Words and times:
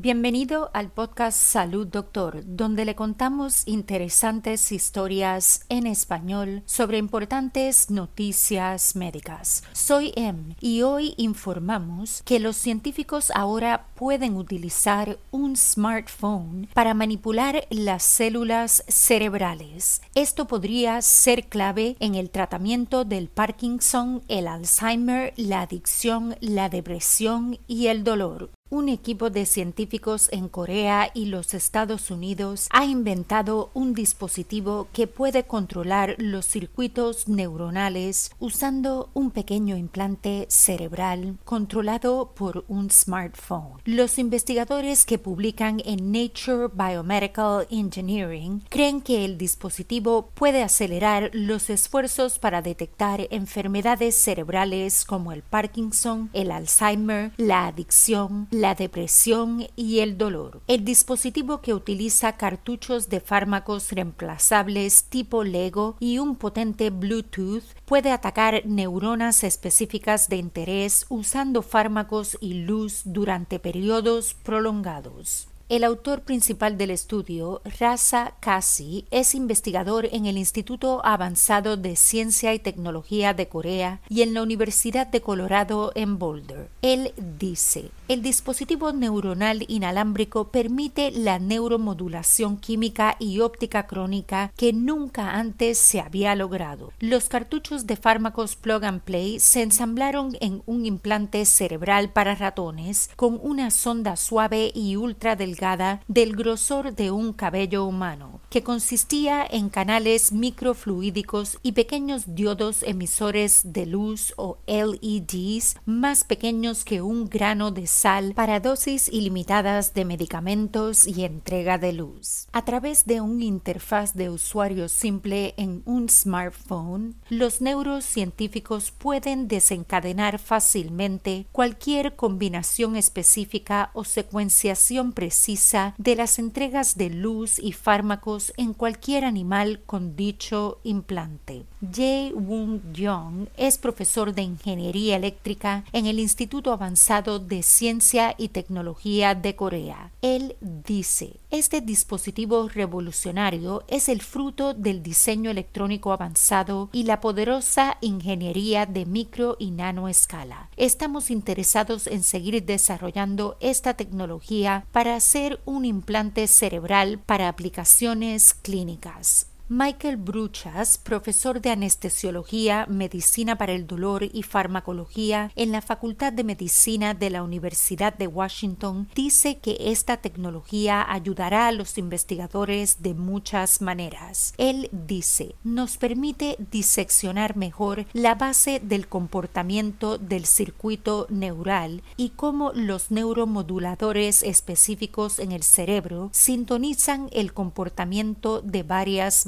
Bienvenido 0.00 0.70
al 0.74 0.92
podcast 0.92 1.36
Salud 1.36 1.84
Doctor, 1.84 2.44
donde 2.46 2.84
le 2.84 2.94
contamos 2.94 3.66
interesantes 3.66 4.70
historias 4.70 5.64
en 5.68 5.88
español 5.88 6.62
sobre 6.66 6.98
importantes 6.98 7.90
noticias 7.90 8.94
médicas. 8.94 9.64
Soy 9.72 10.12
Em 10.14 10.54
y 10.60 10.82
hoy 10.82 11.14
informamos 11.16 12.22
que 12.24 12.38
los 12.38 12.56
científicos 12.56 13.32
ahora 13.34 13.88
pueden 13.96 14.36
utilizar 14.36 15.18
un 15.32 15.56
smartphone 15.56 16.68
para 16.74 16.94
manipular 16.94 17.66
las 17.68 18.04
células 18.04 18.84
cerebrales. 18.86 20.00
Esto 20.14 20.46
podría 20.46 21.02
ser 21.02 21.48
clave 21.48 21.96
en 21.98 22.14
el 22.14 22.30
tratamiento 22.30 23.04
del 23.04 23.26
Parkinson, 23.26 24.22
el 24.28 24.46
Alzheimer, 24.46 25.34
la 25.36 25.62
adicción, 25.62 26.36
la 26.40 26.68
depresión 26.68 27.58
y 27.66 27.88
el 27.88 28.04
dolor. 28.04 28.52
Un 28.70 28.90
equipo 28.90 29.30
de 29.30 29.46
científicos 29.46 30.28
en 30.30 30.50
Corea 30.50 31.10
y 31.14 31.24
los 31.24 31.54
Estados 31.54 32.10
Unidos 32.10 32.68
ha 32.70 32.84
inventado 32.84 33.70
un 33.72 33.94
dispositivo 33.94 34.88
que 34.92 35.06
puede 35.06 35.44
controlar 35.44 36.16
los 36.18 36.44
circuitos 36.44 37.28
neuronales 37.28 38.30
usando 38.38 39.08
un 39.14 39.30
pequeño 39.30 39.78
implante 39.78 40.44
cerebral 40.50 41.38
controlado 41.46 42.32
por 42.34 42.66
un 42.68 42.90
smartphone. 42.90 43.80
Los 43.86 44.18
investigadores 44.18 45.06
que 45.06 45.18
publican 45.18 45.80
en 45.86 46.12
Nature 46.12 46.68
Biomedical 46.70 47.66
Engineering 47.70 48.62
creen 48.68 49.00
que 49.00 49.24
el 49.24 49.38
dispositivo 49.38 50.28
puede 50.34 50.62
acelerar 50.62 51.30
los 51.32 51.70
esfuerzos 51.70 52.38
para 52.38 52.60
detectar 52.60 53.28
enfermedades 53.30 54.14
cerebrales 54.14 55.06
como 55.06 55.32
el 55.32 55.42
Parkinson, 55.42 56.28
el 56.34 56.50
Alzheimer, 56.50 57.32
la 57.38 57.66
adicción, 57.66 58.46
la 58.60 58.74
depresión 58.74 59.66
y 59.76 60.00
el 60.00 60.18
dolor. 60.18 60.60
El 60.66 60.84
dispositivo 60.84 61.60
que 61.60 61.74
utiliza 61.74 62.36
cartuchos 62.36 63.08
de 63.08 63.20
fármacos 63.20 63.92
reemplazables 63.92 65.04
tipo 65.04 65.44
Lego 65.44 65.96
y 66.00 66.18
un 66.18 66.36
potente 66.36 66.90
Bluetooth 66.90 67.62
puede 67.84 68.10
atacar 68.10 68.66
neuronas 68.66 69.44
específicas 69.44 70.28
de 70.28 70.36
interés 70.36 71.06
usando 71.08 71.62
fármacos 71.62 72.36
y 72.40 72.54
luz 72.54 73.02
durante 73.04 73.58
periodos 73.58 74.34
prolongados. 74.34 75.48
El 75.68 75.84
autor 75.84 76.22
principal 76.22 76.78
del 76.78 76.90
estudio, 76.90 77.60
Raza 77.78 78.32
Kasi, 78.40 79.04
es 79.10 79.34
investigador 79.34 80.08
en 80.12 80.24
el 80.24 80.38
Instituto 80.38 81.04
Avanzado 81.04 81.76
de 81.76 81.94
Ciencia 81.94 82.54
y 82.54 82.58
Tecnología 82.58 83.34
de 83.34 83.48
Corea 83.48 84.00
y 84.08 84.22
en 84.22 84.32
la 84.32 84.42
Universidad 84.42 85.06
de 85.08 85.20
Colorado 85.20 85.92
en 85.94 86.18
Boulder. 86.18 86.70
Él 86.80 87.12
dice, 87.38 87.90
el 88.08 88.22
dispositivo 88.22 88.94
neuronal 88.94 89.66
inalámbrico 89.68 90.48
permite 90.48 91.10
la 91.10 91.38
neuromodulación 91.38 92.56
química 92.56 93.16
y 93.18 93.40
óptica 93.40 93.86
crónica 93.86 94.50
que 94.56 94.72
nunca 94.72 95.32
antes 95.32 95.76
se 95.76 96.00
había 96.00 96.34
logrado. 96.34 96.94
Los 96.98 97.28
cartuchos 97.28 97.86
de 97.86 97.96
fármacos 97.96 98.56
plug 98.56 98.86
and 98.86 99.02
play 99.02 99.38
se 99.38 99.60
ensamblaron 99.60 100.34
en 100.40 100.62
un 100.64 100.86
implante 100.86 101.44
cerebral 101.44 102.10
para 102.10 102.34
ratones 102.34 103.10
con 103.16 103.38
una 103.42 103.70
sonda 103.70 104.16
suave 104.16 104.72
y 104.74 104.96
ultra 104.96 105.36
delgada 105.36 105.57
del 106.06 106.36
grosor 106.36 106.94
de 106.94 107.10
un 107.10 107.32
cabello 107.32 107.84
humano, 107.84 108.40
que 108.48 108.62
consistía 108.62 109.44
en 109.44 109.70
canales 109.70 110.30
microfluídicos 110.30 111.58
y 111.64 111.72
pequeños 111.72 112.36
diodos 112.36 112.84
emisores 112.84 113.62
de 113.64 113.86
luz 113.86 114.34
o 114.36 114.58
LEDs 114.68 115.76
más 115.84 116.22
pequeños 116.22 116.84
que 116.84 117.02
un 117.02 117.28
grano 117.28 117.72
de 117.72 117.88
sal 117.88 118.34
para 118.34 118.60
dosis 118.60 119.08
ilimitadas 119.08 119.94
de 119.94 120.04
medicamentos 120.04 121.08
y 121.08 121.24
entrega 121.24 121.76
de 121.76 121.92
luz. 121.92 122.46
A 122.52 122.64
través 122.64 123.04
de 123.04 123.20
un 123.20 123.42
interfaz 123.42 124.14
de 124.14 124.30
usuario 124.30 124.88
simple 124.88 125.54
en 125.56 125.82
un 125.86 126.08
smartphone, 126.08 127.16
los 127.30 127.60
neurocientíficos 127.60 128.92
pueden 128.92 129.48
desencadenar 129.48 130.38
fácilmente 130.38 131.46
cualquier 131.50 132.14
combinación 132.14 132.94
específica 132.94 133.90
o 133.92 134.04
secuenciación 134.04 135.12
precisa 135.12 135.47
de 135.96 136.14
las 136.14 136.38
entregas 136.38 136.98
de 136.98 137.08
luz 137.08 137.58
y 137.58 137.72
fármacos 137.72 138.52
en 138.58 138.74
cualquier 138.74 139.24
animal 139.24 139.80
con 139.86 140.14
dicho 140.14 140.78
implante. 140.84 141.64
Jae 141.80 142.34
Woong 142.34 142.92
Young 142.92 143.48
es 143.56 143.78
profesor 143.78 144.34
de 144.34 144.42
Ingeniería 144.42 145.16
Eléctrica 145.16 145.84
en 145.92 146.04
el 146.04 146.18
Instituto 146.18 146.70
Avanzado 146.70 147.38
de 147.38 147.62
Ciencia 147.62 148.34
y 148.36 148.48
Tecnología 148.48 149.34
de 149.34 149.56
Corea. 149.56 150.10
Él 150.20 150.54
dice, 150.60 151.36
este 151.50 151.80
dispositivo 151.80 152.68
revolucionario 152.68 153.84
es 153.88 154.10
el 154.10 154.20
fruto 154.20 154.74
del 154.74 155.02
diseño 155.02 155.50
electrónico 155.50 156.12
avanzado 156.12 156.90
y 156.92 157.04
la 157.04 157.22
poderosa 157.22 157.96
ingeniería 158.02 158.84
de 158.84 159.06
micro 159.06 159.56
y 159.58 159.70
nano 159.70 160.08
escala. 160.08 160.67
Estamos 160.78 161.32
interesados 161.32 162.06
en 162.06 162.22
seguir 162.22 162.64
desarrollando 162.64 163.56
esta 163.58 163.94
tecnología 163.94 164.86
para 164.92 165.16
hacer 165.16 165.60
un 165.64 165.84
implante 165.84 166.46
cerebral 166.46 167.18
para 167.18 167.48
aplicaciones 167.48 168.54
clínicas. 168.54 169.48
Michael 169.70 170.16
Bruchas, 170.16 170.96
profesor 170.96 171.60
de 171.60 171.68
anestesiología, 171.68 172.86
medicina 172.88 173.58
para 173.58 173.72
el 173.72 173.86
dolor 173.86 174.22
y 174.32 174.42
farmacología 174.42 175.52
en 175.56 175.72
la 175.72 175.82
Facultad 175.82 176.32
de 176.32 176.42
Medicina 176.42 177.12
de 177.12 177.28
la 177.28 177.42
Universidad 177.42 178.16
de 178.16 178.28
Washington, 178.28 179.10
dice 179.14 179.58
que 179.58 179.76
esta 179.90 180.16
tecnología 180.16 181.04
ayudará 181.06 181.66
a 181.66 181.72
los 181.72 181.98
investigadores 181.98 183.02
de 183.02 183.12
muchas 183.12 183.82
maneras. 183.82 184.54
Él 184.56 184.88
dice, 184.90 185.54
nos 185.64 185.98
permite 185.98 186.56
diseccionar 186.70 187.54
mejor 187.54 188.06
la 188.14 188.36
base 188.36 188.80
del 188.82 189.06
comportamiento 189.06 190.16
del 190.16 190.46
circuito 190.46 191.26
neural 191.28 192.02
y 192.16 192.30
cómo 192.30 192.72
los 192.72 193.10
neuromoduladores 193.10 194.42
específicos 194.42 195.38
en 195.38 195.52
el 195.52 195.62
cerebro 195.62 196.30
sintonizan 196.32 197.28
el 197.32 197.52
comportamiento 197.52 198.62
de 198.62 198.82
varias 198.82 199.44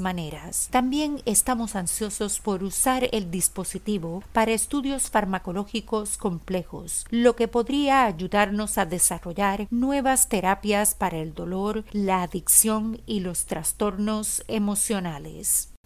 también 0.71 1.23
estamos 1.25 1.77
ansiosos 1.77 2.41
por 2.41 2.65
usar 2.65 3.09
el 3.13 3.31
dispositivo 3.31 4.25
para 4.33 4.53
estudios 4.53 5.09
farmacológicos 5.09 6.17
complejos, 6.17 7.07
lo 7.11 7.37
que 7.37 7.47
podría 7.47 8.05
ayudarnos 8.07 8.77
a 8.79 8.87
desarrollar 8.87 9.69
nuevas 9.71 10.29
terapias 10.29 10.95
para 10.95 11.19
el 11.19 11.33
dolor, 11.35 11.85
la 11.93 12.23
adicción 12.23 13.01
y 13.07 13.21
los 13.21 13.47
trastornos 13.47 14.43
emocionales. 14.49 15.71